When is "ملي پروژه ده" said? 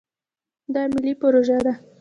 0.93-1.73